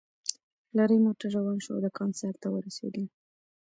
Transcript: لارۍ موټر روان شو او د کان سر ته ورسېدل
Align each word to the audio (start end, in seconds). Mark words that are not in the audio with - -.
لارۍ 0.77 0.97
موټر 1.05 1.29
روان 1.37 1.57
شو 1.63 1.71
او 1.75 1.79
د 1.85 1.87
کان 1.97 2.09
سر 2.19 2.33
ته 2.41 2.47
ورسېدل 2.51 3.05